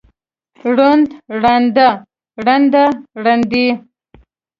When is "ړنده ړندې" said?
2.43-3.67